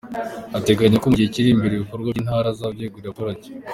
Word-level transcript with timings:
Ateganya 0.57 0.99
ko 1.01 1.07
mu 1.09 1.15
gihe 1.17 1.29
kiri 1.33 1.47
imbere 1.51 1.73
ibikorwa 1.75 2.07
by’i 2.13 2.23
Ntarama 2.25 2.49
azabyegurira 2.53 3.07
abaturage. 3.09 3.47